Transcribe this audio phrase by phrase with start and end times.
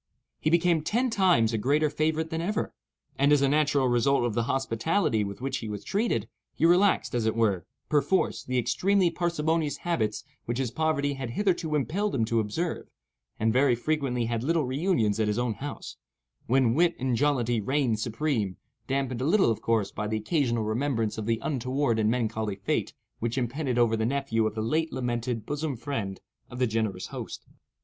[0.39, 2.73] He became ten times a greater favorite than ever,
[3.19, 7.13] and, as a natural result of the hospitality with which he was treated, he relaxed,
[7.13, 12.25] as it were, perforce, the extremely parsimonious habits which his poverty had hitherto impelled him
[12.25, 12.89] to observe,
[13.39, 15.97] and very frequently had little reunions at his own house,
[16.47, 21.27] when wit and jollity reigned supreme—dampened a little, of course, by the occasional remembrance of
[21.27, 25.75] the untoward and melancholy fate which impended over the nephew of the late lamented bosom
[25.77, 27.45] friend of the generous host.